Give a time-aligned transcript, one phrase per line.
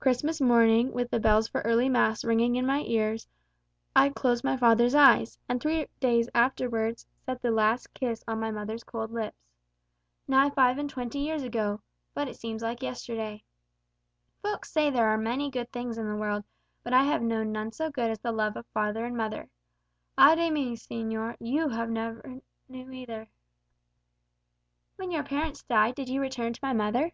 [0.00, 3.26] Christmas morning, with the bells for early mass ringing in my ears,
[3.96, 8.50] I closed my father's eyes; and three days afterwards, set the last kiss on my
[8.50, 9.34] mother's cold lips.
[10.28, 11.80] Nigh upon five and twenty years ago,
[12.12, 13.44] but it seems like yesterday.
[14.42, 16.44] Folks say there are many good things in the world,
[16.82, 19.48] but I have known none so good as the love of father and mother.
[20.18, 23.30] Ay de mi, señor, you never knew either."
[24.96, 27.12] "When your parents died, did you return to my mother?"